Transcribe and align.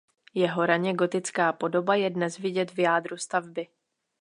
Jeho 0.33 0.65
raně 0.65 0.93
gotická 0.93 1.53
podoba 1.53 1.95
je 1.95 2.09
dnes 2.09 2.37
vidět 2.37 2.71
v 2.71 2.79
jádru 2.79 3.17
stavby. 3.17 3.67